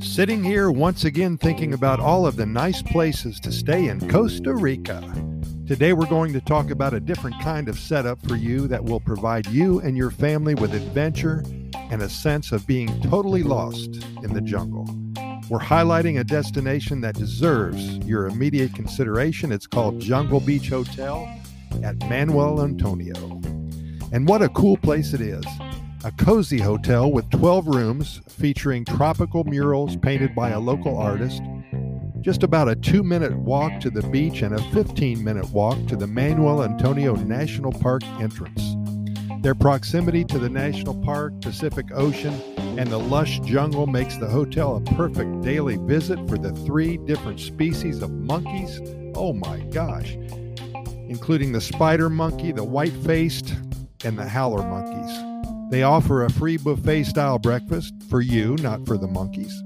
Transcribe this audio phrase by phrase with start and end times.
[0.00, 4.54] Sitting here once again thinking about all of the nice places to stay in Costa
[4.54, 5.00] Rica.
[5.66, 9.00] Today we're going to talk about a different kind of setup for you that will
[9.00, 11.44] provide you and your family with adventure
[11.74, 14.84] and a sense of being totally lost in the jungle.
[15.48, 19.52] We're highlighting a destination that deserves your immediate consideration.
[19.52, 21.28] It's called Jungle Beach Hotel
[21.82, 23.39] at Manuel Antonio.
[24.12, 25.44] And what a cool place it is!
[26.02, 31.42] A cozy hotel with 12 rooms featuring tropical murals painted by a local artist,
[32.20, 35.96] just about a two minute walk to the beach and a 15 minute walk to
[35.96, 38.74] the Manuel Antonio National Park entrance.
[39.42, 42.34] Their proximity to the national park, Pacific Ocean,
[42.78, 47.38] and the lush jungle makes the hotel a perfect daily visit for the three different
[47.38, 48.80] species of monkeys.
[49.14, 50.14] Oh my gosh!
[51.08, 53.54] Including the spider monkey, the white faced,
[54.04, 55.70] and the howler monkeys.
[55.70, 59.62] They offer a free buffet style breakfast for you, not for the monkeys.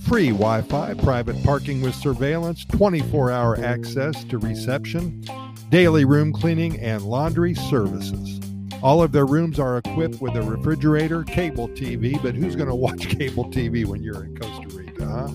[0.00, 5.24] Free Wi Fi, private parking with surveillance, 24 hour access to reception,
[5.70, 8.40] daily room cleaning, and laundry services.
[8.82, 12.74] All of their rooms are equipped with a refrigerator, cable TV, but who's going to
[12.74, 15.28] watch cable TV when you're in Costa Rica, huh?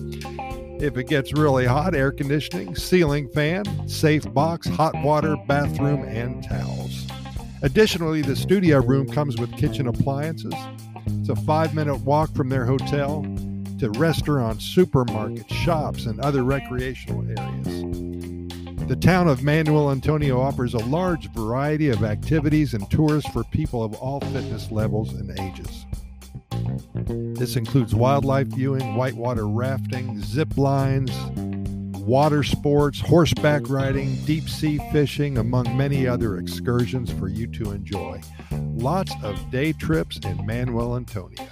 [0.80, 6.44] If it gets really hot, air conditioning, ceiling fan, safe box, hot water, bathroom, and
[6.44, 6.99] towels.
[7.62, 10.54] Additionally, the studio room comes with kitchen appliances.
[11.06, 13.22] It's a five minute walk from their hotel
[13.78, 17.82] to restaurants, supermarkets, shops, and other recreational areas.
[18.88, 23.84] The town of Manuel Antonio offers a large variety of activities and tours for people
[23.84, 25.86] of all fitness levels and ages.
[27.38, 31.10] This includes wildlife viewing, whitewater rafting, zip lines,
[32.10, 38.20] water sports, horseback riding, deep sea fishing, among many other excursions for you to enjoy.
[38.74, 41.46] Lots of day trips in Manuel Antonio.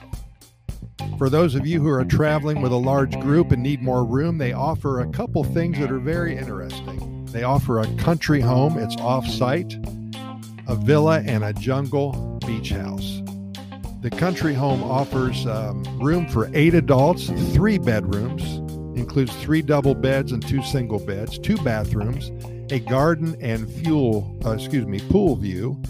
[1.17, 4.39] For those of you who are traveling with a large group and need more room,
[4.39, 7.25] they offer a couple things that are very interesting.
[7.27, 9.75] They offer a country home, it's off site,
[10.67, 13.23] a villa, and a jungle beach house.
[14.01, 18.58] The country home offers um, room for eight adults, three bedrooms,
[19.19, 22.31] includes three double beds and two single beds, two bathrooms,
[22.73, 25.81] a garden and fuel, uh, excuse me, pool view,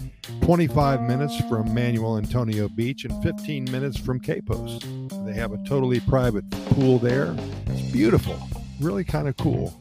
[0.41, 4.81] 25 minutes from Manuel Antonio Beach and 15 minutes from Quepos.
[5.27, 7.35] They have a totally private pool there.
[7.67, 8.35] It's beautiful,
[8.79, 9.77] really kind of cool.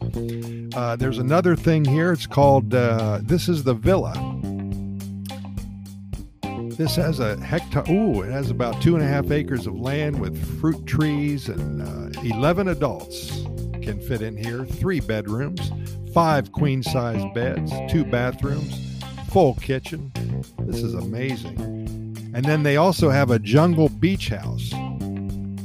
[0.75, 2.12] Uh, there's another thing here.
[2.12, 4.12] It's called uh, This is the Villa.
[6.78, 10.20] This has a hectare, ooh, it has about two and a half acres of land
[10.20, 13.42] with fruit trees, and uh, 11 adults
[13.82, 14.64] can fit in here.
[14.64, 15.72] Three bedrooms,
[16.14, 18.96] five queen size beds, two bathrooms,
[19.28, 20.12] full kitchen.
[20.60, 21.58] This is amazing.
[22.32, 24.72] And then they also have a jungle beach house.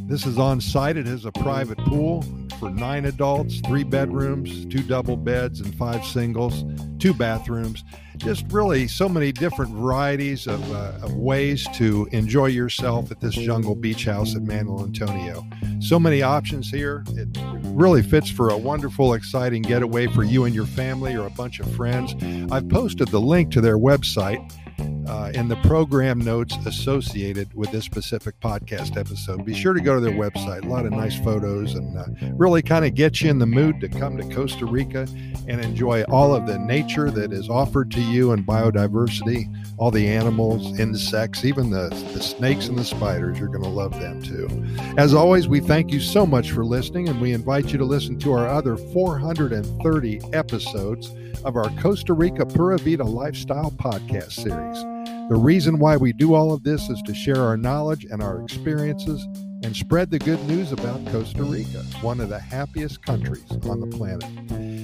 [0.07, 0.97] This is on site.
[0.97, 2.25] It has a private pool
[2.63, 6.63] for nine adults, three bedrooms, two double beds, and five singles,
[6.97, 7.83] two bathrooms
[8.17, 13.33] just really so many different varieties of, uh, of, ways to enjoy yourself at this
[13.33, 15.45] jungle beach house at Manuel Antonio.
[15.79, 17.03] So many options here.
[17.09, 17.27] It
[17.63, 21.59] really fits for a wonderful, exciting getaway for you and your family or a bunch
[21.59, 22.13] of friends.
[22.51, 24.52] I've posted the link to their website
[25.13, 29.45] uh, in the program notes associated with this specific podcast episode.
[29.45, 30.65] Be sure to go to their website.
[30.65, 33.79] A lot of nice photos and uh, really kind of get you in the mood
[33.81, 35.07] to come to Costa Rica
[35.47, 40.07] and enjoy all of the nature that is offered to you and biodiversity, all the
[40.07, 43.37] animals, insects, even the, the snakes and the spiders.
[43.37, 44.47] You're going to love them too.
[44.97, 48.17] As always, we thank you so much for listening and we invite you to listen
[48.19, 51.13] to our other 430 episodes
[51.45, 55.02] of our Costa Rica Pura Vida Lifestyle podcast series.
[55.29, 58.43] The reason why we do all of this is to share our knowledge and our
[58.43, 59.25] experiences
[59.63, 63.87] and spread the good news about Costa Rica, one of the happiest countries on the
[63.87, 64.29] planet.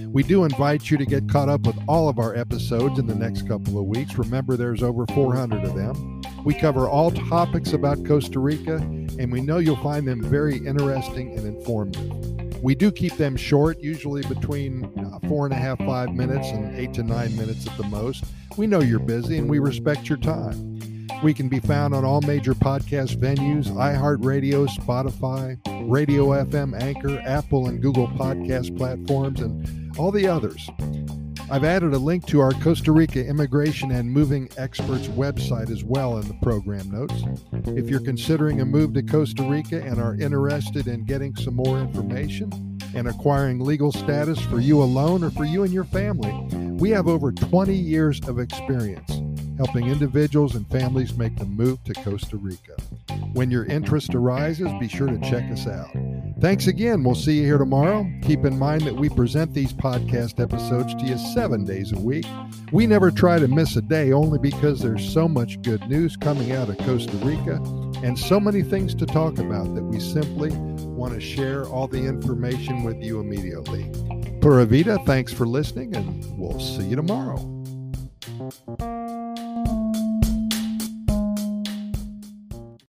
[0.07, 3.15] We do invite you to get caught up with all of our episodes in the
[3.15, 4.17] next couple of weeks.
[4.17, 6.21] Remember, there's over 400 of them.
[6.45, 11.37] We cover all topics about Costa Rica, and we know you'll find them very interesting
[11.37, 12.38] and informative.
[12.61, 16.75] We do keep them short, usually between uh, four and a half, five minutes and
[16.77, 18.25] eight to nine minutes at the most.
[18.57, 20.79] We know you're busy and we respect your time.
[21.23, 25.57] We can be found on all major podcast venues iHeartRadio, Spotify,
[25.89, 30.69] Radio FM, Anchor, Apple, and Google podcast platforms, and all the others.
[31.51, 36.19] I've added a link to our Costa Rica Immigration and Moving Experts website as well
[36.19, 37.23] in the program notes.
[37.75, 41.79] If you're considering a move to Costa Rica and are interested in getting some more
[41.79, 46.31] information and acquiring legal status for you alone or for you and your family,
[46.75, 49.19] we have over 20 years of experience
[49.57, 52.75] helping individuals and families make the move to Costa Rica.
[53.33, 55.93] When your interest arises, be sure to check us out.
[56.41, 57.03] Thanks again.
[57.03, 58.09] We'll see you here tomorrow.
[58.21, 62.25] Keep in mind that we present these podcast episodes to you seven days a week.
[62.71, 66.53] We never try to miss a day only because there's so much good news coming
[66.53, 67.55] out of Costa Rica
[68.03, 72.05] and so many things to talk about that we simply want to share all the
[72.05, 73.91] information with you immediately.
[74.39, 77.37] Pura Vida, thanks for listening, and we'll see you tomorrow.